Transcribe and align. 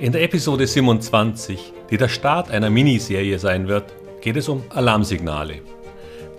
In 0.00 0.12
der 0.12 0.22
Episode 0.22 0.66
27, 0.66 1.74
die 1.90 1.98
der 1.98 2.08
Start 2.08 2.50
einer 2.50 2.70
Miniserie 2.70 3.38
sein 3.38 3.68
wird, 3.68 3.84
geht 4.22 4.38
es 4.38 4.48
um 4.48 4.64
Alarmsignale. 4.70 5.60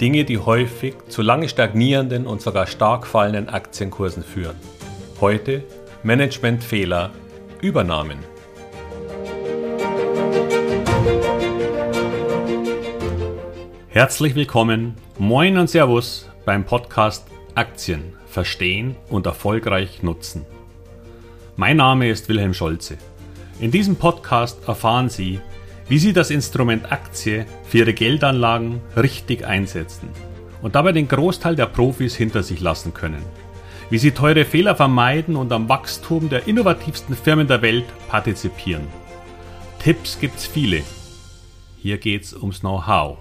Dinge, 0.01 0.25
die 0.25 0.39
häufig 0.39 0.95
zu 1.09 1.21
lange 1.21 1.47
stagnierenden 1.47 2.25
und 2.25 2.41
sogar 2.41 2.65
stark 2.65 3.05
fallenden 3.05 3.49
Aktienkursen 3.49 4.23
führen. 4.23 4.55
Heute 5.19 5.63
Managementfehler, 6.01 7.11
Übernahmen. 7.61 8.17
Herzlich 13.89 14.33
willkommen, 14.33 14.95
moin 15.19 15.59
und 15.59 15.69
Servus 15.69 16.27
beim 16.45 16.65
Podcast 16.65 17.27
Aktien 17.53 18.13
verstehen 18.25 18.95
und 19.11 19.27
erfolgreich 19.27 20.01
nutzen. 20.01 20.47
Mein 21.57 21.77
Name 21.77 22.09
ist 22.09 22.27
Wilhelm 22.27 22.55
Scholze. 22.55 22.97
In 23.61 23.69
diesem 23.69 23.95
Podcast 23.95 24.67
erfahren 24.67 25.07
Sie, 25.07 25.39
wie 25.87 25.99
Sie 25.99 26.13
das 26.13 26.31
Instrument 26.31 26.91
Aktie 26.91 27.45
für 27.63 27.77
Ihre 27.77 27.93
Geldanlagen 27.93 28.81
richtig 28.97 29.45
einsetzen 29.45 30.09
und 30.63 30.73
dabei 30.73 30.93
den 30.93 31.07
Großteil 31.07 31.55
der 31.55 31.67
Profis 31.67 32.15
hinter 32.15 32.41
sich 32.41 32.59
lassen 32.59 32.95
können. 32.95 33.23
Wie 33.91 33.99
Sie 33.99 34.09
teure 34.09 34.45
Fehler 34.45 34.75
vermeiden 34.75 35.35
und 35.35 35.51
am 35.51 35.69
Wachstum 35.69 36.27
der 36.27 36.47
innovativsten 36.47 37.15
Firmen 37.15 37.45
der 37.47 37.61
Welt 37.61 37.85
partizipieren. 38.07 38.87
Tipps 39.77 40.19
gibt's 40.19 40.47
viele. 40.47 40.81
Hier 41.77 41.99
geht's 41.99 42.33
ums 42.33 42.61
Know-how. 42.61 43.19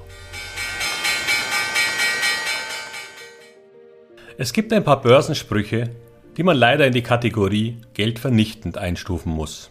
Es 4.39 4.55
gibt 4.55 4.73
ein 4.73 4.85
paar 4.85 5.03
Börsensprüche, 5.03 5.91
die 6.39 6.43
man 6.45 6.57
leider 6.57 6.87
in 6.87 6.95
die 6.95 7.03
Kategorie 7.03 7.77
geldvernichtend 7.93 8.79
einstufen 8.79 9.33
muss. 9.33 9.71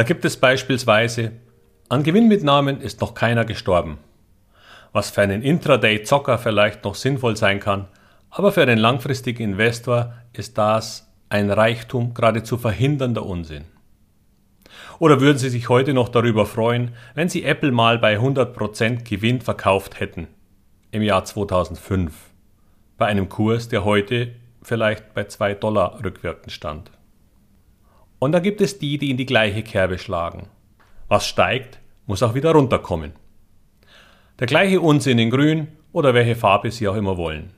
Da 0.00 0.04
gibt 0.04 0.24
es 0.24 0.38
beispielsweise, 0.38 1.32
an 1.90 2.02
Gewinnmitnahmen 2.02 2.80
ist 2.80 3.02
noch 3.02 3.12
keiner 3.12 3.44
gestorben. 3.44 3.98
Was 4.92 5.10
für 5.10 5.20
einen 5.20 5.42
Intraday-Zocker 5.42 6.38
vielleicht 6.38 6.84
noch 6.84 6.94
sinnvoll 6.94 7.36
sein 7.36 7.60
kann, 7.60 7.86
aber 8.30 8.50
für 8.50 8.62
einen 8.62 8.78
langfristigen 8.78 9.42
Investor 9.42 10.14
ist 10.32 10.56
das 10.56 11.12
ein 11.28 11.50
Reichtum 11.50 12.14
geradezu 12.14 12.56
verhindernder 12.56 13.26
Unsinn. 13.26 13.66
Oder 14.98 15.20
würden 15.20 15.36
Sie 15.36 15.50
sich 15.50 15.68
heute 15.68 15.92
noch 15.92 16.08
darüber 16.08 16.46
freuen, 16.46 16.92
wenn 17.14 17.28
Sie 17.28 17.44
Apple 17.44 17.70
mal 17.70 17.98
bei 17.98 18.16
100% 18.16 19.04
Gewinn 19.06 19.42
verkauft 19.42 20.00
hätten 20.00 20.28
im 20.92 21.02
Jahr 21.02 21.26
2005, 21.26 22.14
bei 22.96 23.04
einem 23.04 23.28
Kurs, 23.28 23.68
der 23.68 23.84
heute 23.84 24.32
vielleicht 24.62 25.12
bei 25.12 25.24
2 25.24 25.56
Dollar 25.56 26.02
rückwirkend 26.02 26.52
stand? 26.52 26.90
Und 28.20 28.32
dann 28.32 28.42
gibt 28.44 28.60
es 28.60 28.78
die, 28.78 28.98
die 28.98 29.10
in 29.10 29.16
die 29.16 29.26
gleiche 29.26 29.64
Kerbe 29.64 29.98
schlagen. 29.98 30.48
Was 31.08 31.26
steigt, 31.26 31.80
muss 32.06 32.22
auch 32.22 32.34
wieder 32.34 32.52
runterkommen. 32.52 33.12
Der 34.38 34.46
gleiche 34.46 34.80
Unsinn 34.80 35.18
in 35.18 35.30
Grün 35.30 35.68
oder 35.92 36.14
welche 36.14 36.36
Farbe 36.36 36.70
Sie 36.70 36.86
auch 36.86 36.94
immer 36.94 37.16
wollen. 37.16 37.50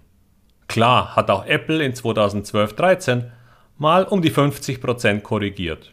Klar 0.68 1.16
hat 1.16 1.30
auch 1.30 1.44
Apple 1.44 1.84
in 1.84 1.92
2012-13 1.92 3.24
mal 3.76 4.04
um 4.04 4.22
die 4.22 4.30
50% 4.30 5.20
korrigiert. 5.20 5.92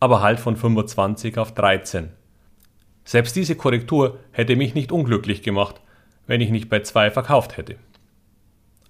Aber 0.00 0.22
halt 0.22 0.40
von 0.40 0.56
25 0.56 1.38
auf 1.38 1.54
13. 1.54 2.10
Selbst 3.04 3.36
diese 3.36 3.54
Korrektur 3.54 4.18
hätte 4.32 4.56
mich 4.56 4.74
nicht 4.74 4.92
unglücklich 4.92 5.42
gemacht, 5.42 5.80
wenn 6.26 6.40
ich 6.40 6.50
nicht 6.50 6.68
bei 6.68 6.80
2 6.80 7.10
verkauft 7.12 7.56
hätte. 7.56 7.76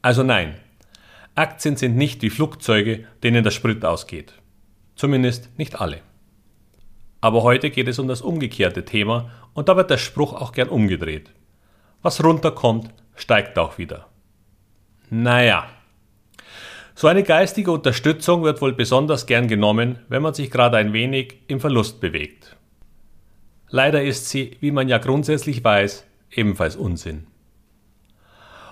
Also 0.02 0.22
nein, 0.22 0.54
Aktien 1.34 1.76
sind 1.76 1.96
nicht 1.96 2.22
wie 2.22 2.30
Flugzeuge, 2.30 3.04
denen 3.22 3.44
der 3.44 3.50
Sprit 3.50 3.84
ausgeht. 3.84 4.32
Zumindest 4.98 5.56
nicht 5.56 5.80
alle. 5.80 6.00
Aber 7.20 7.44
heute 7.44 7.70
geht 7.70 7.86
es 7.86 8.00
um 8.00 8.08
das 8.08 8.20
umgekehrte 8.20 8.84
Thema 8.84 9.30
und 9.54 9.68
da 9.68 9.76
wird 9.76 9.90
der 9.90 9.96
Spruch 9.96 10.32
auch 10.32 10.50
gern 10.50 10.68
umgedreht. 10.68 11.30
Was 12.02 12.22
runterkommt, 12.24 12.92
steigt 13.14 13.60
auch 13.60 13.78
wieder. 13.78 14.08
Naja. 15.08 15.68
So 16.96 17.06
eine 17.06 17.22
geistige 17.22 17.70
Unterstützung 17.70 18.42
wird 18.42 18.60
wohl 18.60 18.72
besonders 18.72 19.26
gern 19.26 19.46
genommen, 19.46 20.00
wenn 20.08 20.20
man 20.20 20.34
sich 20.34 20.50
gerade 20.50 20.78
ein 20.78 20.92
wenig 20.92 21.42
im 21.46 21.60
Verlust 21.60 22.00
bewegt. 22.00 22.56
Leider 23.68 24.02
ist 24.02 24.28
sie, 24.28 24.56
wie 24.58 24.72
man 24.72 24.88
ja 24.88 24.98
grundsätzlich 24.98 25.62
weiß, 25.62 26.06
ebenfalls 26.32 26.74
Unsinn. 26.74 27.28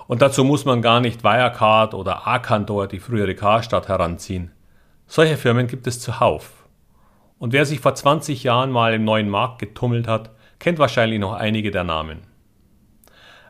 Und 0.09 0.23
dazu 0.23 0.43
muss 0.43 0.65
man 0.65 0.83
gar 0.83 1.01
nicht 1.01 1.23
Wirecard 1.23 1.95
oder 1.95 2.27
Arcantor, 2.27 2.89
die 2.89 2.99
frühere 2.99 3.37
Karstadt, 3.37 3.87
heranziehen. 3.87 4.51
Solche 5.07 5.37
Firmen 5.37 5.67
gibt 5.67 5.87
es 5.87 6.01
zuhauf. 6.01 6.67
Und 7.39 7.53
wer 7.53 7.65
sich 7.67 7.81
vor 7.81 7.95
20 7.95 8.43
Jahren 8.43 8.71
mal 8.71 8.95
im 8.95 9.05
neuen 9.05 9.29
Markt 9.29 9.59
getummelt 9.59 10.09
hat, 10.09 10.31
kennt 10.59 10.79
wahrscheinlich 10.79 11.21
noch 11.21 11.35
einige 11.35 11.71
der 11.71 11.85
Namen. 11.85 12.23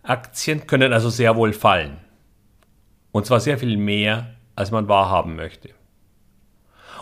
Aktien 0.02 0.66
können 0.66 0.92
also 0.92 1.08
sehr 1.08 1.36
wohl 1.36 1.52
fallen. 1.52 1.98
Und 3.12 3.26
zwar 3.26 3.40
sehr 3.40 3.58
viel 3.58 3.76
mehr, 3.76 4.36
als 4.54 4.70
man 4.70 4.88
wahrhaben 4.88 5.36
möchte. 5.36 5.70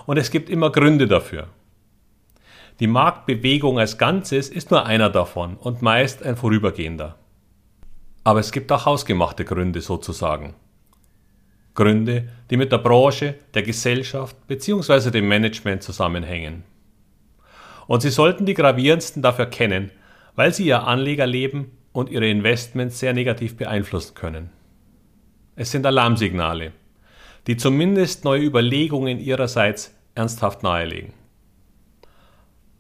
Und 0.07 0.19
es 0.19 0.31
gibt 0.31 0.49
immer 0.51 0.71
Gründe 0.71 1.07
dafür. 1.07 1.49
Die 2.81 2.87
Marktbewegung 2.87 3.79
als 3.79 3.99
Ganzes 3.99 4.49
ist 4.49 4.71
nur 4.71 4.85
einer 4.87 5.11
davon 5.11 5.57
und 5.57 5.83
meist 5.83 6.23
ein 6.23 6.37
vorübergehender. 6.37 7.17
Aber 8.25 8.41
es 8.41 8.53
gibt 8.53 8.73
auch 8.73 8.87
hausgemachte 8.87 9.45
Gründe 9.45 9.81
sozusagen. 9.81 10.55
Gründe, 11.75 12.29
die 12.51 12.57
mit 12.57 12.71
der 12.73 12.79
Branche, 12.79 13.35
der 13.53 13.63
Gesellschaft 13.63 14.37
bzw. 14.47 15.11
dem 15.11 15.29
Management 15.29 15.83
zusammenhängen. 15.83 16.63
Und 17.87 18.03
Sie 18.03 18.11
sollten 18.11 18.47
die 18.47 18.55
gravierendsten 18.55 19.23
dafür 19.23 19.47
kennen, 19.47 19.91
weil 20.37 20.55
sie 20.55 20.67
Ihr 20.67 20.85
Anlegerleben 20.85 21.73
und 21.93 22.11
Ihre 22.11 22.29
Investments 22.29 22.99
sehr 22.99 23.13
negativ 23.13 23.57
beeinflussen 23.57 24.15
können. 24.15 24.51
Es 25.57 25.71
sind 25.71 25.87
Alarmsignale, 25.87 26.73
die 27.47 27.57
zumindest 27.57 28.25
neue 28.25 28.43
Überlegungen 28.43 29.21
Ihrerseits 29.21 29.95
ernsthaft 30.15 30.63
nahelegen. 30.63 31.13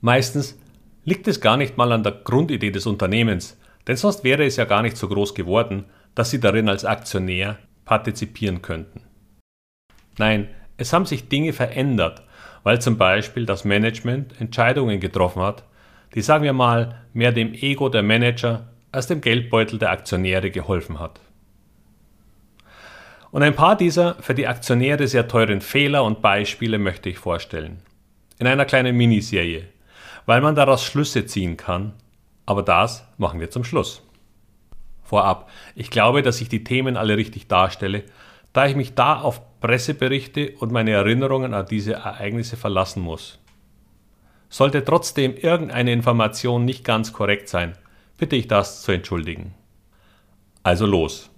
Meistens 0.00 0.58
liegt 1.04 1.28
es 1.28 1.40
gar 1.40 1.56
nicht 1.56 1.76
mal 1.76 1.92
an 1.92 2.02
der 2.02 2.12
Grundidee 2.12 2.70
des 2.70 2.86
Unternehmens, 2.86 3.58
denn 3.86 3.96
sonst 3.96 4.24
wäre 4.24 4.44
es 4.44 4.56
ja 4.56 4.64
gar 4.64 4.82
nicht 4.82 4.96
so 4.96 5.08
groß 5.08 5.34
geworden, 5.34 5.84
dass 6.14 6.30
Sie 6.30 6.40
darin 6.40 6.68
als 6.68 6.84
Aktionär 6.84 7.58
partizipieren 7.84 8.62
könnten. 8.62 9.02
Nein, 10.18 10.48
es 10.76 10.92
haben 10.92 11.06
sich 11.06 11.28
Dinge 11.28 11.52
verändert, 11.52 12.22
weil 12.62 12.80
zum 12.80 12.96
Beispiel 12.96 13.46
das 13.46 13.64
Management 13.64 14.40
Entscheidungen 14.40 15.00
getroffen 15.00 15.42
hat, 15.42 15.64
die 16.14 16.22
sagen 16.22 16.44
wir 16.44 16.52
mal 16.52 17.02
mehr 17.12 17.32
dem 17.32 17.54
Ego 17.54 17.88
der 17.88 18.02
Manager 18.02 18.68
als 18.92 19.06
dem 19.08 19.20
Geldbeutel 19.20 19.78
der 19.78 19.90
Aktionäre 19.90 20.50
geholfen 20.50 21.00
hat. 21.00 21.20
Und 23.32 23.42
ein 23.42 23.56
paar 23.56 23.76
dieser 23.76 24.14
für 24.22 24.34
die 24.34 24.46
Aktionäre 24.46 25.08
sehr 25.08 25.26
teuren 25.26 25.60
Fehler 25.60 26.04
und 26.04 26.22
Beispiele 26.22 26.78
möchte 26.78 27.08
ich 27.08 27.18
vorstellen. 27.18 27.82
In 28.38 28.46
einer 28.46 28.64
kleinen 28.64 28.96
Miniserie, 28.96 29.64
weil 30.26 30.40
man 30.40 30.54
daraus 30.54 30.84
Schlüsse 30.84 31.26
ziehen 31.26 31.56
kann, 31.56 31.94
aber 32.46 32.62
das 32.62 33.06
machen 33.18 33.40
wir 33.40 33.50
zum 33.50 33.64
Schluss. 33.64 34.02
Vorab, 35.14 35.48
ich 35.76 35.90
glaube, 35.90 36.22
dass 36.22 36.40
ich 36.40 36.48
die 36.48 36.64
Themen 36.64 36.96
alle 36.96 37.16
richtig 37.16 37.46
darstelle, 37.46 38.02
da 38.52 38.66
ich 38.66 38.74
mich 38.74 38.94
da 38.94 39.20
auf 39.20 39.60
Presseberichte 39.60 40.54
und 40.58 40.72
meine 40.72 40.90
Erinnerungen 40.90 41.54
an 41.54 41.66
diese 41.66 41.92
Ereignisse 41.92 42.56
verlassen 42.56 43.00
muss. 43.00 43.38
Sollte 44.48 44.84
trotzdem 44.84 45.36
irgendeine 45.36 45.92
Information 45.92 46.64
nicht 46.64 46.82
ganz 46.82 47.12
korrekt 47.12 47.48
sein, 47.48 47.74
bitte 48.18 48.34
ich 48.34 48.48
das 48.48 48.82
zu 48.82 48.90
entschuldigen. 48.90 49.54
Also 50.64 50.84
los. 50.84 51.30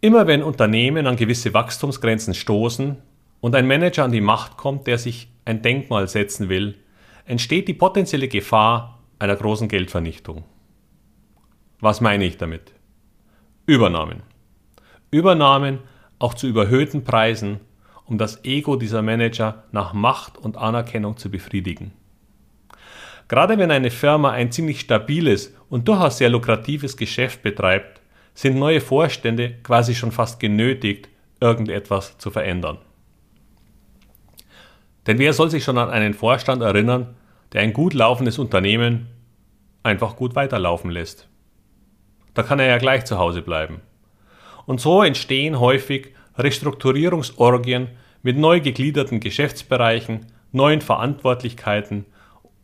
Immer 0.00 0.26
wenn 0.26 0.42
Unternehmen 0.42 1.06
an 1.06 1.16
gewisse 1.16 1.52
Wachstumsgrenzen 1.52 2.32
stoßen 2.32 2.96
und 3.42 3.54
ein 3.54 3.66
Manager 3.66 4.04
an 4.04 4.12
die 4.12 4.22
Macht 4.22 4.56
kommt, 4.56 4.86
der 4.86 4.96
sich 4.96 5.28
ein 5.44 5.60
Denkmal 5.60 6.08
setzen 6.08 6.48
will, 6.48 6.78
entsteht 7.26 7.68
die 7.68 7.74
potenzielle 7.74 8.28
Gefahr 8.28 9.02
einer 9.18 9.36
großen 9.36 9.68
Geldvernichtung. 9.68 10.44
Was 11.82 12.00
meine 12.00 12.24
ich 12.24 12.36
damit? 12.36 12.72
Übernahmen. 13.66 14.22
Übernahmen 15.10 15.80
auch 16.20 16.34
zu 16.34 16.46
überhöhten 16.46 17.02
Preisen, 17.02 17.58
um 18.04 18.18
das 18.18 18.44
Ego 18.44 18.76
dieser 18.76 19.02
Manager 19.02 19.64
nach 19.72 19.92
Macht 19.92 20.38
und 20.38 20.56
Anerkennung 20.56 21.16
zu 21.16 21.28
befriedigen. 21.28 21.90
Gerade 23.26 23.58
wenn 23.58 23.72
eine 23.72 23.90
Firma 23.90 24.30
ein 24.30 24.52
ziemlich 24.52 24.78
stabiles 24.78 25.56
und 25.68 25.88
durchaus 25.88 26.18
sehr 26.18 26.28
lukratives 26.28 26.96
Geschäft 26.96 27.42
betreibt, 27.42 28.00
sind 28.32 28.60
neue 28.60 28.80
Vorstände 28.80 29.56
quasi 29.64 29.96
schon 29.96 30.12
fast 30.12 30.38
genötigt, 30.38 31.08
irgendetwas 31.40 32.16
zu 32.16 32.30
verändern. 32.30 32.78
Denn 35.08 35.18
wer 35.18 35.32
soll 35.32 35.50
sich 35.50 35.64
schon 35.64 35.78
an 35.78 35.90
einen 35.90 36.14
Vorstand 36.14 36.62
erinnern, 36.62 37.16
der 37.52 37.62
ein 37.62 37.72
gut 37.72 37.92
laufendes 37.92 38.38
Unternehmen 38.38 39.08
einfach 39.82 40.14
gut 40.14 40.36
weiterlaufen 40.36 40.88
lässt? 40.88 41.28
Da 42.34 42.42
kann 42.42 42.58
er 42.58 42.66
ja 42.66 42.78
gleich 42.78 43.04
zu 43.04 43.18
Hause 43.18 43.42
bleiben. 43.42 43.80
Und 44.66 44.80
so 44.80 45.02
entstehen 45.02 45.60
häufig 45.60 46.14
Restrukturierungsorgien 46.36 47.88
mit 48.22 48.38
neu 48.38 48.60
gegliederten 48.60 49.20
Geschäftsbereichen, 49.20 50.26
neuen 50.52 50.80
Verantwortlichkeiten 50.80 52.06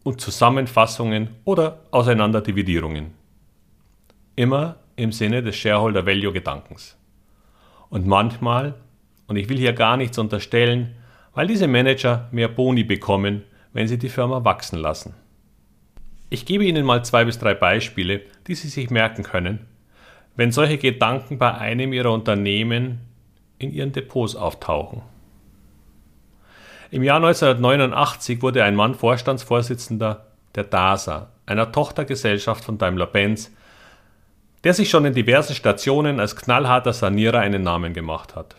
und 0.04 0.20
Zusammenfassungen 0.20 1.30
oder 1.44 1.80
Auseinanderdividierungen. 1.90 3.12
Immer 4.36 4.76
im 4.96 5.12
Sinne 5.12 5.42
des 5.42 5.56
Shareholder 5.56 6.06
Value 6.06 6.32
Gedankens. 6.32 6.96
Und 7.90 8.06
manchmal, 8.06 8.74
und 9.26 9.36
ich 9.36 9.48
will 9.48 9.58
hier 9.58 9.72
gar 9.72 9.96
nichts 9.96 10.18
unterstellen, 10.18 10.94
weil 11.34 11.46
diese 11.46 11.68
Manager 11.68 12.28
mehr 12.30 12.48
Boni 12.48 12.84
bekommen, 12.84 13.44
wenn 13.72 13.88
sie 13.88 13.98
die 13.98 14.08
Firma 14.08 14.44
wachsen 14.44 14.78
lassen. 14.78 15.14
Ich 16.30 16.44
gebe 16.44 16.64
Ihnen 16.64 16.84
mal 16.84 17.04
zwei 17.04 17.25
bis 17.25 17.38
drei 17.38 17.54
Beispiele, 17.54 18.20
die 18.46 18.54
Sie 18.54 18.69
sich 18.69 18.90
merken 18.90 19.22
können, 19.22 19.66
wenn 20.36 20.52
solche 20.52 20.78
Gedanken 20.78 21.38
bei 21.38 21.54
einem 21.54 21.92
Ihrer 21.92 22.12
Unternehmen 22.12 23.00
in 23.58 23.72
Ihren 23.72 23.92
Depots 23.92 24.36
auftauchen. 24.36 25.02
Im 26.90 27.02
Jahr 27.02 27.16
1989 27.16 28.42
wurde 28.42 28.64
ein 28.64 28.75
Mann 28.75 28.94
Vorstandsvorsitzender 28.94 30.26
der 30.54 30.64
DASA, 30.64 31.30
einer 31.46 31.72
Tochtergesellschaft 31.72 32.64
von 32.64 32.78
Daimler-Benz, 32.78 33.52
der 34.64 34.75
sich 34.75 34.90
schon 34.90 35.04
in 35.04 35.14
diversen 35.14 35.54
Stationen 35.54 36.20
als 36.20 36.36
knallharter 36.36 36.92
Sanierer 36.92 37.40
einen 37.40 37.62
Namen 37.62 37.94
gemacht 37.94 38.36
hat. 38.36 38.56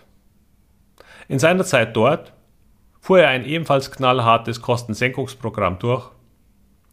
In 1.27 1.39
seiner 1.39 1.66
Zeit 1.66 1.95
dort 1.95 2.33
fuhr 3.00 3.19
er 3.19 3.30
ein 3.30 3.45
ebenfalls 3.45 3.92
knallhartes 3.92 4.62
Kostensenkungsprogramm 4.62 5.80
durch, 5.80 6.10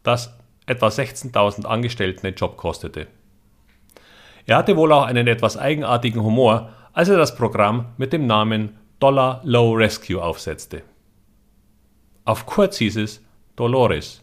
das 0.02 0.36
etwa 0.66 0.88
16.000 0.88 1.64
Angestellten 1.64 2.22
den 2.22 2.34
Job 2.34 2.56
kostete. 2.56 3.06
Er 4.46 4.56
hatte 4.58 4.76
wohl 4.76 4.92
auch 4.92 5.04
einen 5.04 5.26
etwas 5.26 5.56
eigenartigen 5.56 6.22
Humor, 6.22 6.70
als 6.92 7.08
er 7.08 7.16
das 7.16 7.34
Programm 7.34 7.86
mit 7.96 8.12
dem 8.12 8.26
Namen 8.26 8.76
Dollar 9.00 9.40
Low 9.44 9.72
Rescue 9.74 10.22
aufsetzte. 10.22 10.82
Auf 12.24 12.46
kurz 12.46 12.78
hieß 12.78 12.96
es 12.96 13.22
Dolores. 13.54 14.22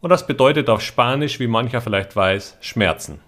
Und 0.00 0.10
das 0.10 0.26
bedeutet 0.26 0.68
auf 0.68 0.82
Spanisch, 0.82 1.40
wie 1.40 1.46
mancher 1.46 1.80
vielleicht 1.80 2.14
weiß, 2.14 2.58
Schmerzen. 2.60 3.20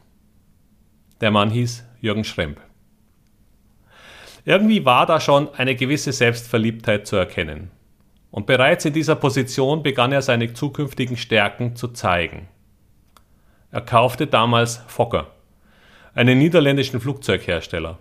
Der 1.21 1.31
Mann 1.31 1.51
hieß 1.51 1.85
Jürgen 2.01 2.25
Schremp. 2.25 2.61
Irgendwie 4.45 4.85
war 4.85 5.07
da 5.07 5.21
schon 5.21 5.53
eine 5.55 5.75
gewisse 5.75 6.13
Selbstverliebtheit 6.13 7.07
zu 7.07 7.17
erkennen. 7.17 7.71
Und 8.31 8.47
bereits 8.47 8.85
in 8.85 8.93
dieser 8.93 9.17
Position 9.17 9.83
begann 9.83 10.13
er 10.13 10.23
seine 10.23 10.53
zukünftigen 10.53 11.17
Stärken 11.17 11.77
zu 11.77 11.89
zeigen. 11.89 12.49
Er 13.71 13.81
kaufte 13.81 14.27
damals 14.27 14.83
Fokker, 14.87 15.29
einen 16.15 16.39
niederländischen 16.39 17.01
Flugzeughersteller. 17.01 17.99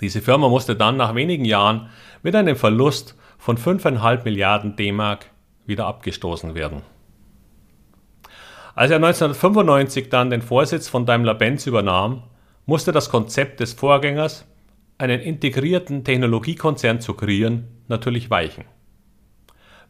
Diese 0.00 0.20
Firma 0.20 0.48
musste 0.48 0.76
dann 0.76 0.96
nach 0.96 1.14
wenigen 1.14 1.44
Jahren 1.44 1.90
mit 2.22 2.34
einem 2.34 2.56
Verlust 2.56 3.16
von 3.38 3.56
5,5 3.56 4.24
Milliarden 4.24 4.76
D-Mark 4.76 5.26
wieder 5.66 5.86
abgestoßen 5.86 6.54
werden. 6.54 6.82
Als 8.74 8.90
er 8.90 8.96
1995 8.96 10.08
dann 10.08 10.30
den 10.30 10.42
Vorsitz 10.42 10.88
von 10.88 11.04
Daimler-Benz 11.04 11.66
übernahm, 11.66 12.22
musste 12.64 12.92
das 12.92 13.10
Konzept 13.10 13.60
des 13.60 13.72
Vorgängers, 13.72 14.46
einen 14.98 15.20
integrierten 15.20 16.04
Technologiekonzern 16.04 17.00
zu 17.00 17.14
kreieren, 17.14 17.68
natürlich 17.88 18.30
weichen. 18.30 18.64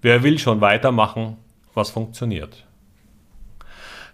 Wer 0.01 0.23
will 0.23 0.39
schon 0.39 0.61
weitermachen, 0.61 1.39
was 1.75 1.91
funktioniert? 1.91 2.65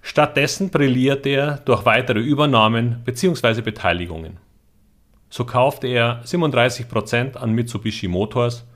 Stattdessen 0.01 0.71
brillierte 0.71 1.29
er 1.29 1.57
durch 1.59 1.85
weitere 1.85 2.21
Übernahmen 2.21 3.03
bzw. 3.05 3.61
Beteiligungen. 3.61 4.39
So 5.29 5.45
kaufte 5.45 5.87
er 5.87 6.23
37% 6.25 7.37
an 7.37 7.53
Mitsubishi 7.53 8.09
Motors 8.09 8.67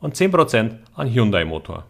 und 0.00 0.16
10% 0.16 0.78
an 0.94 1.08
Hyundai 1.08 1.44
Motor. 1.44 1.84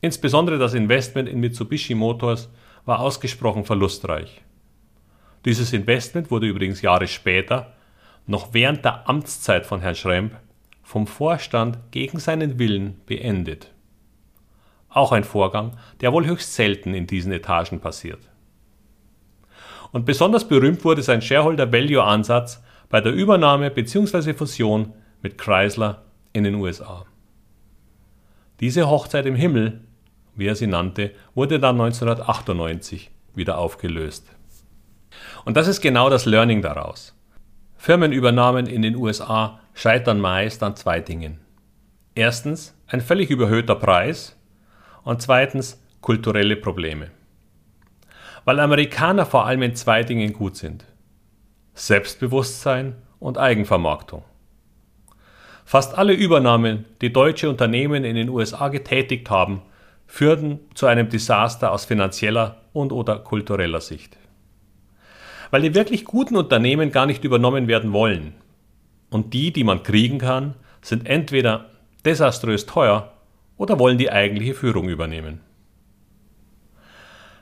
Insbesondere 0.00 0.58
das 0.58 0.74
Investment 0.74 1.28
in 1.28 1.40
Mitsubishi 1.40 1.94
Motors 1.94 2.48
war 2.84 3.00
ausgesprochen 3.00 3.64
verlustreich. 3.64 4.40
Dieses 5.44 5.72
Investment 5.72 6.30
wurde 6.30 6.46
übrigens 6.46 6.82
Jahre 6.82 7.08
später, 7.08 7.74
noch 8.26 8.54
während 8.54 8.84
der 8.84 9.08
Amtszeit 9.08 9.66
von 9.66 9.80
Herrn 9.80 9.94
Schremp, 9.94 10.36
vom 10.88 11.06
Vorstand 11.06 11.78
gegen 11.90 12.18
seinen 12.18 12.58
Willen 12.58 13.00
beendet. 13.04 13.72
Auch 14.88 15.12
ein 15.12 15.24
Vorgang, 15.24 15.76
der 16.00 16.12
wohl 16.12 16.26
höchst 16.26 16.54
selten 16.54 16.94
in 16.94 17.06
diesen 17.06 17.30
Etagen 17.32 17.80
passiert. 17.80 18.30
Und 19.92 20.06
besonders 20.06 20.48
berühmt 20.48 20.84
wurde 20.84 21.02
sein 21.02 21.20
Shareholder 21.20 21.72
Value 21.72 22.02
Ansatz 22.02 22.62
bei 22.88 23.00
der 23.00 23.12
Übernahme 23.12 23.70
bzw. 23.70 24.32
Fusion 24.32 24.94
mit 25.20 25.36
Chrysler 25.36 26.04
in 26.32 26.44
den 26.44 26.54
USA. 26.54 27.04
Diese 28.60 28.88
Hochzeit 28.88 29.26
im 29.26 29.34
Himmel 29.34 29.82
wie 30.38 30.46
er 30.46 30.54
sie 30.54 30.68
nannte, 30.68 31.10
wurde 31.34 31.58
dann 31.58 31.80
1998 31.80 33.10
wieder 33.34 33.58
aufgelöst. 33.58 34.30
Und 35.44 35.56
das 35.56 35.66
ist 35.66 35.80
genau 35.80 36.08
das 36.08 36.26
Learning 36.26 36.62
daraus. 36.62 37.14
Firmenübernahmen 37.76 38.66
in 38.66 38.82
den 38.82 38.94
USA 38.94 39.58
scheitern 39.78 40.18
meist 40.18 40.64
an 40.64 40.74
zwei 40.74 40.98
Dingen. 40.98 41.38
Erstens 42.16 42.76
ein 42.88 43.00
völlig 43.00 43.30
überhöhter 43.30 43.76
Preis 43.76 44.36
und 45.04 45.22
zweitens 45.22 45.80
kulturelle 46.00 46.56
Probleme. 46.56 47.12
Weil 48.44 48.58
Amerikaner 48.58 49.24
vor 49.24 49.46
allem 49.46 49.62
in 49.62 49.76
zwei 49.76 50.02
Dingen 50.02 50.32
gut 50.32 50.56
sind. 50.56 50.84
Selbstbewusstsein 51.74 52.96
und 53.20 53.38
Eigenvermarktung. 53.38 54.24
Fast 55.64 55.96
alle 55.96 56.14
Übernahmen, 56.14 56.86
die 57.00 57.12
deutsche 57.12 57.48
Unternehmen 57.48 58.02
in 58.02 58.16
den 58.16 58.30
USA 58.30 58.70
getätigt 58.70 59.30
haben, 59.30 59.62
führten 60.08 60.58
zu 60.74 60.86
einem 60.86 61.08
Desaster 61.08 61.70
aus 61.70 61.84
finanzieller 61.84 62.62
und 62.72 62.90
oder 62.90 63.20
kultureller 63.20 63.80
Sicht. 63.80 64.16
Weil 65.52 65.62
die 65.62 65.76
wirklich 65.76 66.04
guten 66.04 66.36
Unternehmen 66.36 66.90
gar 66.90 67.06
nicht 67.06 67.22
übernommen 67.22 67.68
werden 67.68 67.92
wollen. 67.92 68.34
Und 69.10 69.32
die, 69.34 69.52
die 69.52 69.64
man 69.64 69.82
kriegen 69.82 70.18
kann, 70.18 70.54
sind 70.82 71.06
entweder 71.06 71.70
desaströs 72.04 72.66
teuer 72.66 73.12
oder 73.56 73.78
wollen 73.78 73.98
die 73.98 74.10
eigentliche 74.10 74.54
Führung 74.54 74.88
übernehmen. 74.88 75.40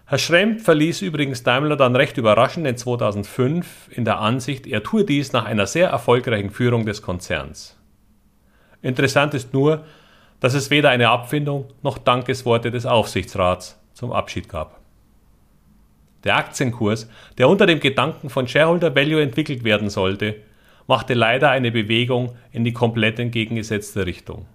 Herr 0.08 0.18
Schremp 0.18 0.60
verließ 0.60 1.02
übrigens 1.02 1.42
Daimler 1.42 1.76
dann 1.76 1.96
recht 1.96 2.16
überraschend 2.16 2.66
in 2.66 2.76
2005 2.76 3.88
in 3.90 4.04
der 4.04 4.20
Ansicht, 4.20 4.66
er 4.66 4.84
tue 4.84 5.04
dies 5.04 5.32
nach 5.32 5.44
einer 5.44 5.66
sehr 5.66 5.88
erfolgreichen 5.88 6.50
Führung 6.50 6.86
des 6.86 7.02
Konzerns. 7.02 7.76
Interessant 8.82 9.34
ist 9.34 9.52
nur, 9.52 9.84
dass 10.38 10.54
es 10.54 10.70
weder 10.70 10.90
eine 10.90 11.08
Abfindung 11.08 11.66
noch 11.82 11.98
Dankesworte 11.98 12.70
des 12.70 12.86
Aufsichtsrats 12.86 13.80
zum 13.94 14.12
Abschied 14.12 14.48
gab. 14.48 14.80
Der 16.22 16.36
Aktienkurs, 16.36 17.10
der 17.38 17.48
unter 17.48 17.66
dem 17.66 17.80
Gedanken 17.80 18.30
von 18.30 18.46
Shareholder 18.46 18.94
Value 18.94 19.22
entwickelt 19.22 19.64
werden 19.64 19.90
sollte, 19.90 20.36
machte 20.86 21.14
leider 21.14 21.50
eine 21.50 21.72
Bewegung 21.72 22.36
in 22.52 22.64
die 22.64 22.72
komplett 22.72 23.18
entgegengesetzte 23.18 24.06
Richtung. 24.06 24.46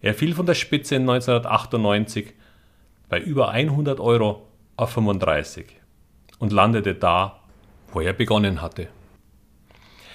Er 0.00 0.14
fiel 0.14 0.34
von 0.34 0.46
der 0.46 0.54
Spitze 0.54 0.96
in 0.96 1.02
1998 1.02 2.32
bei 3.08 3.20
über 3.20 3.50
100 3.50 4.00
Euro 4.00 4.46
auf 4.76 4.90
35 4.90 5.66
und 6.38 6.52
landete 6.52 6.94
da, 6.94 7.40
wo 7.92 8.00
er 8.00 8.12
begonnen 8.12 8.62
hatte. 8.62 8.88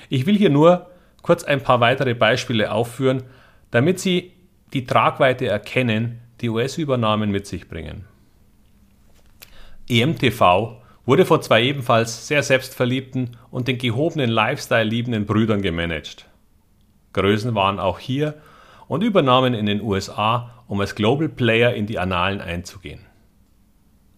Ich 0.10 0.26
will 0.26 0.38
hier 0.38 0.50
nur 0.50 0.90
kurz 1.22 1.44
ein 1.44 1.62
paar 1.62 1.80
weitere 1.80 2.14
Beispiele 2.14 2.72
aufführen, 2.72 3.24
damit 3.72 4.00
Sie 4.00 4.34
die 4.74 4.86
Tragweite 4.86 5.48
erkennen, 5.48 6.22
die 6.42 6.50
US-Übernahmen 6.50 7.32
mit 7.32 7.48
sich 7.48 7.68
bringen. 7.68 8.06
EMTV 9.88 10.82
wurde 11.06 11.26
von 11.26 11.42
zwei 11.42 11.64
ebenfalls 11.64 12.28
sehr 12.28 12.44
selbstverliebten 12.44 13.38
und 13.52 13.68
den 13.68 13.78
gehobenen 13.78 14.30
Lifestyle 14.30 14.84
liebenden 14.84 15.26
Brüdern 15.26 15.62
gemanagt. 15.62 16.28
Größen 17.14 17.56
waren 17.56 17.80
auch 17.80 18.00
hier 18.00 18.36
und 18.88 19.04
Übernahmen 19.04 19.54
in 19.54 19.66
den 19.66 19.82
USA, 19.82 20.64
um 20.68 20.82
als 20.82 20.96
Global 20.96 21.30
Player 21.30 21.74
in 21.74 21.86
die 21.86 22.00
Annalen 22.00 22.42
einzugehen. 22.42 23.02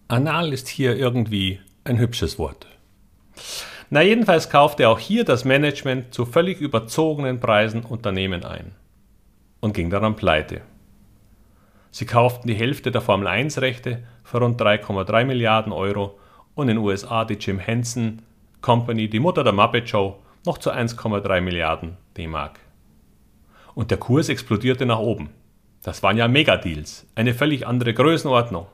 Anal 0.08 0.52
ist 0.52 0.68
hier 0.68 0.96
irgendwie 0.96 1.60
ein 1.84 1.98
hübsches 1.98 2.38
Wort. 2.38 2.66
Na 3.90 4.02
jedenfalls 4.02 4.50
kaufte 4.50 4.88
auch 4.88 4.98
hier 4.98 5.24
das 5.24 5.44
Management 5.44 6.12
zu 6.12 6.26
völlig 6.26 6.60
überzogenen 6.60 7.40
Preisen 7.40 7.84
Unternehmen 7.84 8.44
ein 8.44 8.72
und 9.60 9.74
ging 9.74 9.90
daran 9.90 10.16
pleite. 10.16 10.62
Sie 11.90 12.06
kauften 12.06 12.48
die 12.48 12.54
Hälfte 12.54 12.90
der 12.90 13.00
Formel 13.00 13.26
1 13.26 13.60
Rechte 13.60 14.02
für 14.24 14.38
rund 14.38 14.60
3,3 14.60 15.24
Milliarden 15.24 15.72
Euro 15.72 16.18
und 16.58 16.68
in 16.68 16.76
den 16.76 16.84
USA 16.84 17.24
die 17.24 17.34
Jim 17.34 17.60
Henson 17.60 18.20
Company, 18.62 19.08
die 19.08 19.20
Mutter 19.20 19.44
der 19.44 19.52
Muppet 19.52 19.88
Show, 19.88 20.16
noch 20.44 20.58
zu 20.58 20.72
1,3 20.72 21.40
Milliarden 21.40 21.96
D-Mark. 22.16 22.58
Und 23.76 23.92
der 23.92 23.98
Kurs 23.98 24.28
explodierte 24.28 24.84
nach 24.84 24.98
oben. 24.98 25.30
Das 25.84 26.02
waren 26.02 26.16
ja 26.16 26.26
Megadeals, 26.26 27.06
eine 27.14 27.32
völlig 27.32 27.64
andere 27.64 27.94
Größenordnung. 27.94 28.66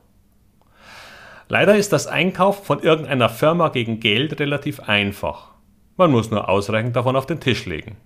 Leider 1.51 1.77
ist 1.77 1.93
das 1.93 2.07
Einkaufen 2.07 2.65
von 2.65 2.81
irgendeiner 2.81 3.29
Firma 3.29 3.69
gegen 3.69 4.01
Geld 4.01 4.41
relativ 4.41 4.81
einfach. 4.81 5.51
Man 5.99 6.11
muss 6.11 6.31
nur 6.31 6.49
ausreichend 6.49 6.97
davon 6.97 7.17
auf 7.17 7.27
den 7.27 7.41
Tisch 7.41 7.67
legen. 7.67 7.99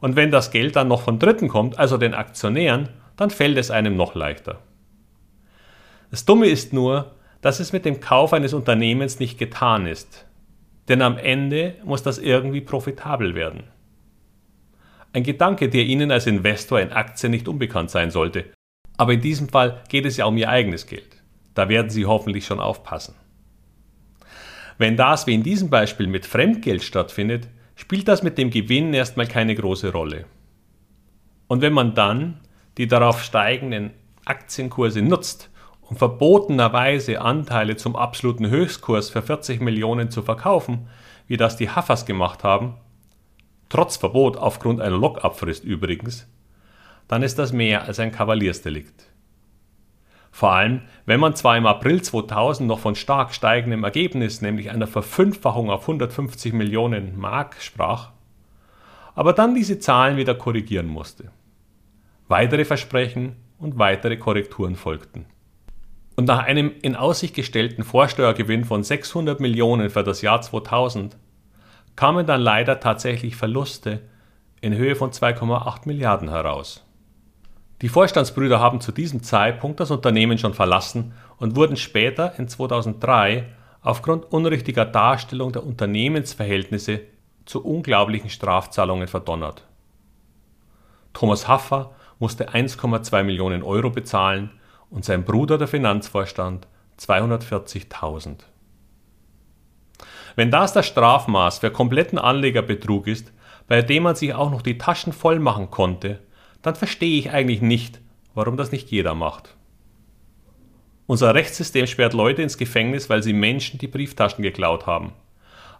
Und 0.00 0.16
wenn 0.16 0.30
das 0.30 0.50
Geld 0.50 0.76
dann 0.76 0.88
noch 0.88 1.02
von 1.02 1.18
Dritten 1.18 1.48
kommt, 1.48 1.78
also 1.78 1.98
den 1.98 2.14
Aktionären, 2.14 2.88
dann 3.18 3.28
fällt 3.28 3.58
es 3.58 3.70
einem 3.70 3.96
noch 3.96 4.14
leichter. 4.14 4.60
Das 6.10 6.24
Dumme 6.24 6.46
ist 6.46 6.72
nur, 6.72 7.12
dass 7.42 7.60
es 7.60 7.72
mit 7.72 7.84
dem 7.84 8.00
Kauf 8.00 8.32
eines 8.32 8.54
Unternehmens 8.54 9.18
nicht 9.20 9.38
getan 9.38 9.86
ist, 9.86 10.26
denn 10.88 11.02
am 11.02 11.18
Ende 11.18 11.74
muss 11.84 12.02
das 12.02 12.18
irgendwie 12.18 12.62
profitabel 12.62 13.34
werden. 13.34 13.64
Ein 15.12 15.24
Gedanke, 15.24 15.68
der 15.68 15.84
Ihnen 15.84 16.10
als 16.10 16.26
Investor 16.26 16.80
in 16.80 16.92
Aktien 16.92 17.32
nicht 17.32 17.48
unbekannt 17.48 17.90
sein 17.90 18.10
sollte, 18.10 18.46
aber 18.96 19.12
in 19.12 19.20
diesem 19.20 19.48
Fall 19.48 19.82
geht 19.88 20.06
es 20.06 20.16
ja 20.16 20.24
um 20.24 20.38
Ihr 20.38 20.48
eigenes 20.48 20.86
Geld. 20.86 21.22
Da 21.54 21.68
werden 21.68 21.90
Sie 21.90 22.06
hoffentlich 22.06 22.46
schon 22.46 22.60
aufpassen. 22.60 23.14
Wenn 24.78 24.96
das 24.96 25.26
wie 25.26 25.34
in 25.34 25.42
diesem 25.42 25.68
Beispiel 25.68 26.06
mit 26.06 26.24
Fremdgeld 26.24 26.82
stattfindet, 26.82 27.48
spielt 27.74 28.08
das 28.08 28.22
mit 28.22 28.38
dem 28.38 28.50
Gewinn 28.50 28.94
erstmal 28.94 29.26
keine 29.26 29.54
große 29.54 29.92
Rolle. 29.92 30.24
Und 31.48 31.60
wenn 31.60 31.72
man 31.72 31.94
dann 31.94 32.40
die 32.78 32.86
darauf 32.86 33.22
steigenden 33.22 33.90
Aktienkurse 34.24 35.02
nutzt, 35.02 35.50
um 35.92 35.96
verbotenerweise 35.96 37.20
Anteile 37.20 37.76
zum 37.76 37.96
absoluten 37.96 38.48
Höchstkurs 38.48 39.10
für 39.10 39.20
40 39.20 39.60
Millionen 39.60 40.10
zu 40.10 40.22
verkaufen, 40.22 40.88
wie 41.26 41.36
das 41.36 41.58
die 41.58 41.68
Haffers 41.68 42.06
gemacht 42.06 42.44
haben, 42.44 42.76
trotz 43.68 43.98
Verbot 43.98 44.38
aufgrund 44.38 44.80
einer 44.80 44.96
Lockabfrist 44.96 45.64
übrigens, 45.64 46.26
dann 47.08 47.22
ist 47.22 47.38
das 47.38 47.52
mehr 47.52 47.84
als 47.84 47.98
ein 47.98 48.10
Kavaliersdelikt. 48.10 49.04
Vor 50.30 50.52
allem, 50.52 50.80
wenn 51.04 51.20
man 51.20 51.36
zwar 51.36 51.58
im 51.58 51.66
April 51.66 52.00
2000 52.00 52.66
noch 52.66 52.78
von 52.78 52.94
stark 52.94 53.34
steigendem 53.34 53.84
Ergebnis, 53.84 54.40
nämlich 54.40 54.70
einer 54.70 54.86
Verfünffachung 54.86 55.68
auf 55.68 55.82
150 55.82 56.54
Millionen 56.54 57.18
Mark 57.18 57.56
sprach, 57.60 58.12
aber 59.14 59.34
dann 59.34 59.54
diese 59.54 59.78
Zahlen 59.78 60.16
wieder 60.16 60.34
korrigieren 60.34 60.86
musste. 60.86 61.30
Weitere 62.28 62.64
Versprechen 62.64 63.36
und 63.58 63.78
weitere 63.78 64.16
Korrekturen 64.16 64.74
folgten. 64.74 65.26
Und 66.16 66.26
nach 66.26 66.44
einem 66.44 66.72
in 66.82 66.94
Aussicht 66.94 67.34
gestellten 67.34 67.84
Vorsteuergewinn 67.84 68.64
von 68.64 68.82
600 68.82 69.40
Millionen 69.40 69.90
für 69.90 70.02
das 70.02 70.22
Jahr 70.22 70.42
2000 70.42 71.16
kamen 71.96 72.26
dann 72.26 72.40
leider 72.40 72.80
tatsächlich 72.80 73.36
Verluste 73.36 74.00
in 74.60 74.74
Höhe 74.74 74.94
von 74.94 75.10
2,8 75.10 75.86
Milliarden 75.86 76.28
heraus. 76.28 76.84
Die 77.80 77.88
Vorstandsbrüder 77.88 78.60
haben 78.60 78.80
zu 78.80 78.92
diesem 78.92 79.22
Zeitpunkt 79.22 79.80
das 79.80 79.90
Unternehmen 79.90 80.38
schon 80.38 80.54
verlassen 80.54 81.14
und 81.38 81.56
wurden 81.56 81.76
später 81.76 82.38
in 82.38 82.46
2003 82.46 83.44
aufgrund 83.80 84.30
unrichtiger 84.32 84.84
Darstellung 84.84 85.50
der 85.52 85.66
Unternehmensverhältnisse 85.66 87.00
zu 87.44 87.64
unglaublichen 87.64 88.30
Strafzahlungen 88.30 89.08
verdonnert. 89.08 89.64
Thomas 91.12 91.48
Haffer 91.48 91.90
musste 92.20 92.50
1,2 92.50 93.24
Millionen 93.24 93.64
Euro 93.64 93.90
bezahlen 93.90 94.50
und 94.92 95.04
sein 95.04 95.24
Bruder 95.24 95.58
der 95.58 95.66
Finanzvorstand 95.66 96.68
240.000. 97.00 98.36
Wenn 100.36 100.50
das 100.50 100.72
das 100.72 100.86
Strafmaß 100.86 101.58
für 101.58 101.70
kompletten 101.70 102.18
Anlegerbetrug 102.18 103.06
ist, 103.06 103.32
bei 103.66 103.82
dem 103.82 104.04
man 104.04 104.14
sich 104.14 104.34
auch 104.34 104.50
noch 104.50 104.62
die 104.62 104.78
Taschen 104.78 105.12
voll 105.12 105.38
machen 105.38 105.70
konnte, 105.70 106.20
dann 106.60 106.74
verstehe 106.74 107.18
ich 107.18 107.30
eigentlich 107.30 107.62
nicht, 107.62 108.00
warum 108.34 108.56
das 108.56 108.70
nicht 108.70 108.90
jeder 108.90 109.14
macht. 109.14 109.56
Unser 111.06 111.34
Rechtssystem 111.34 111.86
sperrt 111.86 112.14
Leute 112.14 112.42
ins 112.42 112.56
Gefängnis, 112.56 113.10
weil 113.10 113.22
sie 113.22 113.32
Menschen 113.32 113.78
die 113.78 113.88
Brieftaschen 113.88 114.42
geklaut 114.42 114.86
haben. 114.86 115.12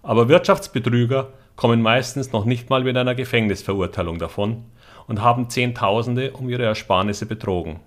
Aber 0.02 0.28
Wirtschaftsbetrüger 0.28 1.32
kommen 1.54 1.80
meistens 1.80 2.32
noch 2.32 2.44
nicht 2.44 2.70
mal 2.70 2.82
mit 2.82 2.96
einer 2.96 3.14
Gefängnisverurteilung 3.14 4.18
davon 4.18 4.64
und 5.06 5.22
haben 5.22 5.48
Zehntausende 5.48 6.32
um 6.32 6.48
ihre 6.48 6.64
Ersparnisse 6.64 7.26
betrogen. 7.26 7.80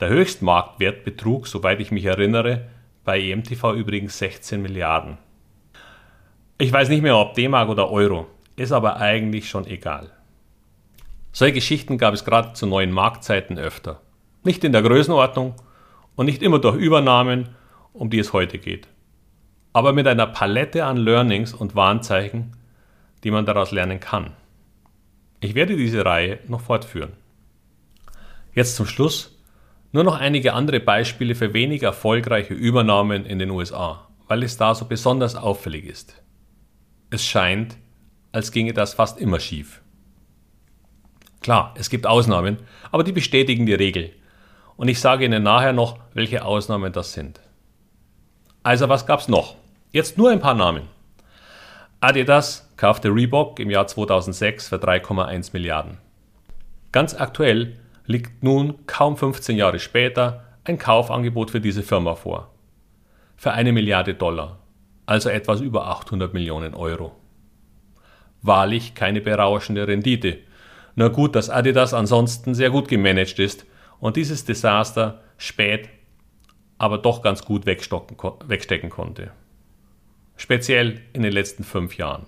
Der 0.00 0.10
Höchstmarktwert 0.10 1.04
betrug, 1.04 1.48
soweit 1.48 1.80
ich 1.80 1.90
mich 1.90 2.04
erinnere, 2.04 2.68
bei 3.04 3.20
EMTV 3.20 3.72
übrigens 3.72 4.18
16 4.18 4.62
Milliarden. 4.62 5.18
Ich 6.56 6.72
weiß 6.72 6.88
nicht 6.88 7.02
mehr, 7.02 7.16
ob 7.16 7.34
D-Mark 7.34 7.68
oder 7.68 7.90
Euro, 7.90 8.26
ist 8.54 8.70
aber 8.70 8.98
eigentlich 8.98 9.48
schon 9.48 9.66
egal. 9.66 10.12
Solche 11.32 11.54
Geschichten 11.54 11.98
gab 11.98 12.14
es 12.14 12.24
gerade 12.24 12.52
zu 12.52 12.66
neuen 12.66 12.92
Marktzeiten 12.92 13.58
öfter. 13.58 14.00
Nicht 14.44 14.62
in 14.62 14.72
der 14.72 14.82
Größenordnung 14.82 15.54
und 16.14 16.26
nicht 16.26 16.42
immer 16.42 16.60
durch 16.60 16.76
Übernahmen, 16.76 17.50
um 17.92 18.08
die 18.08 18.18
es 18.18 18.32
heute 18.32 18.58
geht. 18.58 18.88
Aber 19.72 19.92
mit 19.92 20.06
einer 20.06 20.26
Palette 20.26 20.84
an 20.84 20.96
Learnings 20.96 21.54
und 21.54 21.74
Warnzeichen, 21.74 22.56
die 23.24 23.30
man 23.30 23.46
daraus 23.46 23.72
lernen 23.72 23.98
kann. 23.98 24.32
Ich 25.40 25.54
werde 25.54 25.76
diese 25.76 26.04
Reihe 26.04 26.38
noch 26.46 26.60
fortführen. 26.60 27.12
Jetzt 28.54 28.76
zum 28.76 28.86
Schluss 28.86 29.37
nur 29.92 30.04
noch 30.04 30.18
einige 30.18 30.52
andere 30.52 30.80
Beispiele 30.80 31.34
für 31.34 31.54
wenig 31.54 31.82
erfolgreiche 31.82 32.54
Übernahmen 32.54 33.24
in 33.24 33.38
den 33.38 33.50
USA, 33.50 34.08
weil 34.26 34.42
es 34.42 34.56
da 34.56 34.74
so 34.74 34.84
besonders 34.84 35.34
auffällig 35.34 35.84
ist. 35.86 36.22
Es 37.10 37.24
scheint, 37.24 37.76
als 38.32 38.52
ginge 38.52 38.74
das 38.74 38.94
fast 38.94 39.18
immer 39.18 39.40
schief. 39.40 39.80
Klar, 41.40 41.74
es 41.78 41.88
gibt 41.88 42.06
Ausnahmen, 42.06 42.58
aber 42.90 43.04
die 43.04 43.12
bestätigen 43.12 43.64
die 43.64 43.74
Regel. 43.74 44.10
Und 44.76 44.88
ich 44.88 45.00
sage 45.00 45.24
Ihnen 45.24 45.42
nachher 45.42 45.72
noch, 45.72 45.98
welche 46.12 46.44
Ausnahmen 46.44 46.92
das 46.92 47.12
sind. 47.12 47.40
Also 48.62 48.88
was 48.88 49.06
gab's 49.06 49.28
noch? 49.28 49.56
Jetzt 49.92 50.18
nur 50.18 50.30
ein 50.30 50.40
paar 50.40 50.54
Namen. 50.54 50.82
Adidas 52.00 52.70
kaufte 52.76 53.08
Reebok 53.08 53.58
im 53.58 53.70
Jahr 53.70 53.86
2006 53.86 54.68
für 54.68 54.76
3,1 54.76 55.50
Milliarden. 55.52 55.98
Ganz 56.92 57.14
aktuell 57.14 57.78
liegt 58.08 58.42
nun, 58.42 58.86
kaum 58.86 59.16
15 59.16 59.56
Jahre 59.56 59.78
später, 59.78 60.44
ein 60.64 60.78
Kaufangebot 60.78 61.50
für 61.50 61.60
diese 61.60 61.82
Firma 61.82 62.14
vor. 62.14 62.52
Für 63.36 63.52
eine 63.52 63.70
Milliarde 63.70 64.14
Dollar, 64.14 64.58
also 65.04 65.28
etwas 65.28 65.60
über 65.60 65.86
800 65.86 66.32
Millionen 66.32 66.74
Euro. 66.74 67.14
Wahrlich 68.40 68.94
keine 68.94 69.20
berauschende 69.20 69.86
Rendite, 69.86 70.38
nur 70.96 71.10
gut, 71.10 71.36
dass 71.36 71.50
Adidas 71.50 71.92
ansonsten 71.92 72.54
sehr 72.54 72.70
gut 72.70 72.88
gemanagt 72.88 73.38
ist 73.38 73.66
und 74.00 74.16
dieses 74.16 74.46
Desaster 74.46 75.20
spät, 75.36 75.90
aber 76.78 76.96
doch 76.96 77.20
ganz 77.22 77.44
gut 77.44 77.66
wegstecken 77.66 78.90
konnte. 78.90 79.32
Speziell 80.36 81.02
in 81.12 81.22
den 81.22 81.32
letzten 81.32 81.62
fünf 81.62 81.98
Jahren. 81.98 82.24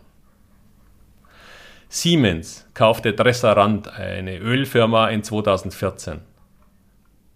Siemens 1.93 2.69
kaufte 2.73 3.15
Dresserand, 3.15 3.93
eine 3.93 4.39
Ölfirma, 4.39 5.09
in 5.09 5.25
2014. 5.25 6.21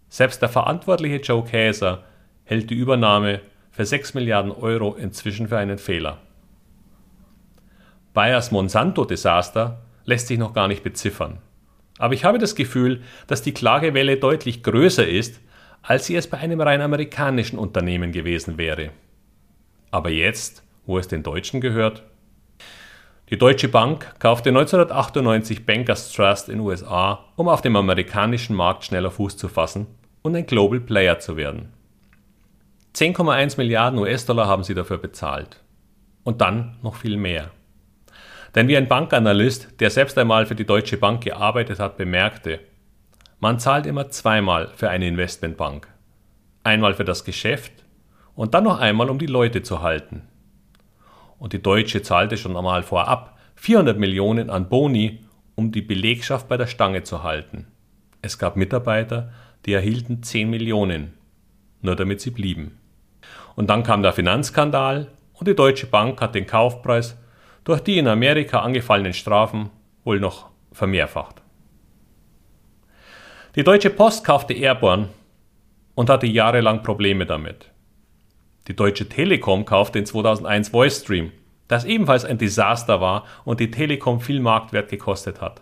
Selbst 0.09 0.43
der 0.43 0.49
verantwortliche 0.49 1.17
Joe 1.17 1.43
Käser 1.43 2.05
hält 2.45 2.71
die 2.71 2.77
Übernahme 2.77 3.41
für 3.73 3.85
6 3.85 4.15
Milliarden 4.15 4.53
Euro 4.53 4.95
inzwischen 4.95 5.49
für 5.49 5.59
einen 5.59 5.79
Fehler. 5.79 6.19
Bayers 8.13 8.53
Monsanto-Desaster 8.53 9.83
lässt 10.05 10.29
sich 10.29 10.39
noch 10.39 10.53
gar 10.53 10.69
nicht 10.69 10.85
beziffern. 10.85 11.39
Aber 11.99 12.15
ich 12.15 12.25
habe 12.25 12.39
das 12.39 12.55
Gefühl, 12.55 13.03
dass 13.27 13.43
die 13.43 13.55
Klagewelle 13.55 14.19
deutlich 14.19 14.63
größer 14.63 15.09
ist, 15.09 15.41
als 15.83 16.07
sie 16.07 16.15
es 16.15 16.29
bei 16.29 16.39
einem 16.39 16.61
rein 16.61 16.81
amerikanischen 16.81 17.59
Unternehmen 17.59 18.13
gewesen 18.13 18.57
wäre. 18.57 18.91
Aber 19.91 20.11
jetzt, 20.11 20.63
wo 20.87 20.97
es 20.97 21.09
den 21.09 21.25
Deutschen 21.25 21.61
gehört? 21.61 22.05
Die 23.31 23.39
Deutsche 23.39 23.69
Bank 23.69 24.17
kaufte 24.19 24.51
1998 24.51 25.65
Bankers 25.65 26.13
Trust 26.13 26.51
in 26.51 26.61
USA, 26.61 27.25
um 27.37 27.49
auf 27.49 27.63
dem 27.63 27.75
amerikanischen 27.75 28.55
Markt 28.55 28.85
schneller 28.85 29.11
Fuß 29.11 29.39
zu 29.39 29.49
fassen 29.49 29.87
und 30.21 30.37
ein 30.37 30.45
Global 30.45 30.79
Player 30.79 31.19
zu 31.19 31.39
werden. 31.39 31.73
10,1 32.95 33.57
Milliarden 33.57 33.99
US-Dollar 33.99 34.47
haben 34.47 34.63
sie 34.63 34.75
dafür 34.75 34.99
bezahlt. 34.99 35.63
Und 36.23 36.43
dann 36.43 36.77
noch 36.83 36.97
viel 36.97 37.17
mehr. 37.17 37.51
Denn 38.55 38.69
wie 38.69 38.77
ein 38.77 38.89
Bankanalyst, 38.89 39.81
der 39.81 39.89
selbst 39.89 40.19
einmal 40.19 40.45
für 40.45 40.55
die 40.55 40.67
Deutsche 40.67 40.99
Bank 40.99 41.25
gearbeitet 41.25 41.81
hat, 41.81 41.97
bemerkte, 41.97 42.61
man 43.41 43.59
zahlt 43.59 43.87
immer 43.87 44.11
zweimal 44.11 44.69
für 44.77 44.91
eine 44.91 45.09
Investmentbank. 45.09 45.89
Einmal 46.63 46.93
für 46.93 47.05
das 47.05 47.25
Geschäft 47.25 47.73
und 48.35 48.53
dann 48.53 48.65
noch 48.65 48.81
einmal, 48.81 49.09
um 49.09 49.19
die 49.19 49.27
Leute 49.27 49.63
zu 49.63 49.81
halten. 49.81 50.29
Und 51.45 51.53
die 51.53 51.61
Deutsche 51.61 52.01
zahlte 52.01 52.39
schon 52.39 52.57
einmal 52.57 52.83
vorab 52.83 53.37
400 53.57 53.99
Millionen 53.99 54.49
an 54.49 54.71
Boni, 54.71 55.21
um 55.57 55.73
die 55.73 55.83
Belegschaft 55.83 56.49
bei 56.49 56.57
der 56.57 56.67
Stange 56.67 57.03
zu 57.03 57.23
halten. 57.23 57.67
Es 58.23 58.39
gab 58.39 58.57
Mitarbeiter, 58.57 59.31
die 59.67 59.75
erhielten 59.75 60.23
10 60.23 60.49
Millionen, 60.49 61.13
nur 61.83 61.97
damit 61.97 62.23
sie 62.23 62.31
blieben. 62.31 62.79
Und 63.57 63.69
dann 63.69 63.83
kam 63.83 64.03
der 64.03 64.15
Finanzskandal 64.15 65.09
und 65.35 65.47
die 65.47 65.55
Deutsche 65.55 65.87
Bank 65.87 66.23
hat 66.23 66.35
den 66.35 66.47
Kaufpreis 66.47 67.15
durch 67.65 67.81
die 67.81 67.99
in 67.99 68.09
Amerika 68.09 68.61
angefallenen 68.61 69.13
Strafen 69.13 69.69
wohl 70.03 70.21
noch 70.21 70.49
vermehrfacht. 70.73 71.43
Die 73.55 73.65
Deutsche 73.65 73.91
Post 73.91 74.25
kaufte 74.25 74.55
Airborne 74.55 75.11
und 75.95 76.09
hatte 76.09 76.27
jahrelang 76.27 76.83
Probleme 76.83 77.27
damit. 77.27 77.74
Die 78.67 78.77
Deutsche 78.77 79.09
Telekom 79.09 79.67
kaufte 79.67 79.99
in 79.99 80.07
2001 80.07 80.73
VoiceStream, 80.73 81.33
das 81.69 81.85
ebenfalls 81.85 82.25
ein 82.25 82.39
Desaster 82.39 83.01
war 83.01 83.25
und 83.45 83.61
die 83.61 83.71
Telekom 83.71 84.21
viel 84.21 84.41
Marktwert 84.41 84.89
gekostet 84.89 85.43
hat. 85.43 85.61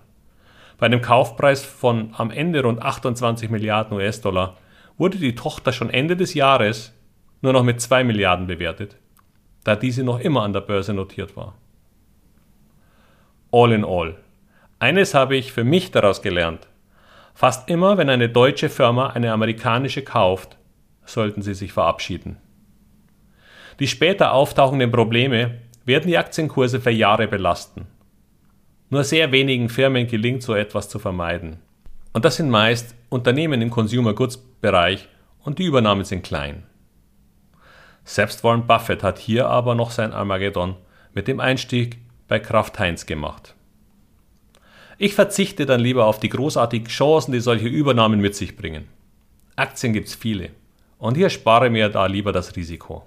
Bei 0.78 0.86
einem 0.86 1.02
Kaufpreis 1.02 1.64
von 1.64 2.14
am 2.16 2.30
Ende 2.30 2.62
rund 2.62 2.80
28 2.80 3.50
Milliarden 3.50 3.96
US-Dollar 3.96 4.56
wurde 4.98 5.18
die 5.18 5.34
Tochter 5.34 5.72
schon 5.72 5.90
Ende 5.90 6.16
des 6.16 6.34
Jahres 6.34 6.92
nur 7.40 7.52
noch 7.52 7.64
mit 7.64 7.80
2 7.80 8.04
Milliarden 8.04 8.46
bewertet, 8.46 8.96
da 9.64 9.74
diese 9.74 10.04
noch 10.04 10.20
immer 10.20 10.42
an 10.42 10.52
der 10.52 10.60
Börse 10.60 10.94
notiert 10.94 11.36
war. 11.36 11.54
All 13.50 13.72
in 13.72 13.84
all. 13.84 14.16
Eines 14.78 15.14
habe 15.14 15.36
ich 15.36 15.52
für 15.52 15.64
mich 15.64 15.90
daraus 15.90 16.22
gelernt. 16.22 16.68
Fast 17.34 17.68
immer, 17.68 17.98
wenn 17.98 18.10
eine 18.10 18.28
deutsche 18.28 18.68
Firma 18.68 19.08
eine 19.08 19.32
amerikanische 19.32 20.02
kauft, 20.02 20.56
sollten 21.04 21.42
sie 21.42 21.54
sich 21.54 21.72
verabschieden. 21.72 22.36
Die 23.80 23.86
später 23.86 24.32
auftauchenden 24.32 24.90
Probleme 24.90 25.58
werden 25.84 26.06
die 26.06 26.18
Aktienkurse 26.18 26.80
für 26.80 26.90
Jahre 26.90 27.26
belasten. 27.28 27.86
Nur 28.90 29.04
sehr 29.04 29.32
wenigen 29.32 29.68
Firmen 29.68 30.06
gelingt 30.06 30.42
so 30.42 30.54
etwas 30.54 30.88
zu 30.88 30.98
vermeiden. 30.98 31.58
Und 32.12 32.24
das 32.24 32.36
sind 32.36 32.50
meist 32.50 32.94
Unternehmen 33.08 33.62
im 33.62 33.70
Consumer 33.70 34.14
Goods 34.14 34.36
Bereich 34.60 35.08
und 35.44 35.58
die 35.58 35.64
Übernahmen 35.64 36.04
sind 36.04 36.22
klein. 36.22 36.64
Selbst 38.04 38.44
Warren 38.44 38.66
Buffett 38.66 39.02
hat 39.02 39.18
hier 39.18 39.48
aber 39.48 39.74
noch 39.74 39.90
sein 39.90 40.12
Armageddon 40.12 40.76
mit 41.14 41.28
dem 41.28 41.40
Einstieg 41.40 41.98
bei 42.28 42.38
Kraft 42.38 42.78
Heinz 42.78 43.06
gemacht. 43.06 43.54
Ich 44.98 45.14
verzichte 45.14 45.66
dann 45.66 45.80
lieber 45.80 46.06
auf 46.06 46.20
die 46.20 46.28
großartigen 46.28 46.88
Chancen, 46.88 47.32
die 47.32 47.40
solche 47.40 47.66
Übernahmen 47.66 48.20
mit 48.20 48.36
sich 48.36 48.56
bringen. 48.56 48.88
Aktien 49.56 49.92
gibt's 49.92 50.14
viele 50.14 50.50
und 50.98 51.16
hier 51.16 51.30
spare 51.30 51.70
mir 51.70 51.88
da 51.88 52.06
lieber 52.06 52.32
das 52.32 52.54
Risiko. 52.56 53.04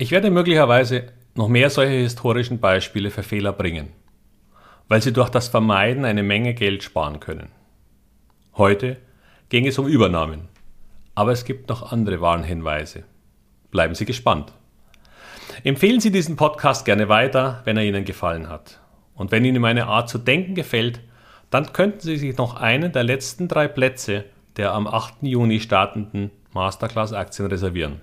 Ich 0.00 0.12
werde 0.12 0.30
möglicherweise 0.30 1.06
noch 1.34 1.48
mehr 1.48 1.70
solche 1.70 1.94
historischen 1.94 2.60
Beispiele 2.60 3.10
für 3.10 3.24
Fehler 3.24 3.52
bringen, 3.52 3.88
weil 4.86 5.02
sie 5.02 5.12
durch 5.12 5.28
das 5.28 5.48
Vermeiden 5.48 6.04
eine 6.04 6.22
Menge 6.22 6.54
Geld 6.54 6.84
sparen 6.84 7.18
können. 7.18 7.48
Heute 8.56 8.98
ging 9.48 9.66
es 9.66 9.76
um 9.76 9.88
Übernahmen, 9.88 10.48
aber 11.16 11.32
es 11.32 11.44
gibt 11.44 11.68
noch 11.68 11.90
andere 11.90 12.20
Warnhinweise. 12.20 13.02
Bleiben 13.72 13.96
Sie 13.96 14.04
gespannt. 14.04 14.52
Empfehlen 15.64 15.98
Sie 15.98 16.12
diesen 16.12 16.36
Podcast 16.36 16.84
gerne 16.84 17.08
weiter, 17.08 17.62
wenn 17.64 17.76
er 17.76 17.82
Ihnen 17.82 18.04
gefallen 18.04 18.48
hat. 18.48 18.78
Und 19.16 19.32
wenn 19.32 19.44
Ihnen 19.44 19.60
meine 19.60 19.88
Art 19.88 20.08
zu 20.08 20.18
denken 20.18 20.54
gefällt, 20.54 21.00
dann 21.50 21.72
könnten 21.72 22.00
Sie 22.00 22.18
sich 22.18 22.36
noch 22.36 22.54
einen 22.54 22.92
der 22.92 23.02
letzten 23.02 23.48
drei 23.48 23.66
Plätze 23.66 24.26
der 24.56 24.74
am 24.74 24.86
8. 24.86 25.22
Juni 25.22 25.60
startenden 25.60 26.30
Masterclass-Aktien 26.52 27.46
reservieren. 27.46 28.00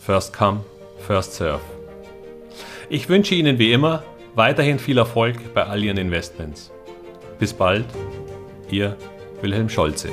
First 0.00 0.32
come, 0.32 0.64
first 1.00 1.34
serve. 1.34 1.60
Ich 2.88 3.08
wünsche 3.08 3.34
Ihnen 3.34 3.58
wie 3.58 3.72
immer 3.72 4.02
weiterhin 4.34 4.78
viel 4.78 4.98
Erfolg 4.98 5.54
bei 5.54 5.64
all 5.64 5.82
Ihren 5.82 5.96
Investments. 5.96 6.70
Bis 7.38 7.52
bald, 7.52 7.86
Ihr 8.70 8.96
Wilhelm 9.40 9.68
Scholze. 9.68 10.10